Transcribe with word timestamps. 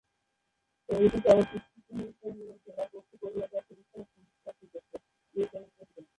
ছবিটি 0.89 1.17
চলচ্চিত্রটির 1.25 2.11
জন্য 2.19 2.39
সেরা 2.63 2.85
কৌতুক 2.91 3.21
অভিনেতার 3.27 3.63
ফিল্মফেয়ার 3.67 4.07
পুরস্কার 4.59 4.99
জিতেছে। 5.35 6.01